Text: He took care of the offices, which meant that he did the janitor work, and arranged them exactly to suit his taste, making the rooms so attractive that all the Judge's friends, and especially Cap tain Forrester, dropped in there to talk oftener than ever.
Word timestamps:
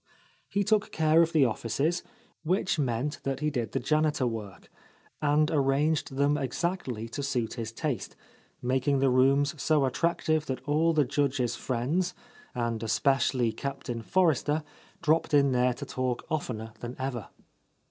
He 0.49 0.63
took 0.63 0.89
care 0.91 1.21
of 1.21 1.31
the 1.31 1.45
offices, 1.45 2.01
which 2.43 2.79
meant 2.79 3.19
that 3.21 3.39
he 3.39 3.51
did 3.51 3.71
the 3.71 3.79
janitor 3.79 4.25
work, 4.25 4.67
and 5.21 5.51
arranged 5.51 6.15
them 6.15 6.39
exactly 6.39 7.07
to 7.09 7.21
suit 7.21 7.53
his 7.53 7.71
taste, 7.71 8.15
making 8.63 8.97
the 8.97 9.11
rooms 9.11 9.53
so 9.61 9.85
attractive 9.85 10.47
that 10.47 10.67
all 10.67 10.91
the 10.93 11.05
Judge's 11.05 11.55
friends, 11.55 12.15
and 12.55 12.81
especially 12.81 13.51
Cap 13.51 13.83
tain 13.83 14.01
Forrester, 14.01 14.63
dropped 15.03 15.35
in 15.35 15.51
there 15.51 15.75
to 15.75 15.85
talk 15.85 16.25
oftener 16.31 16.73
than 16.79 16.95
ever. 16.97 17.27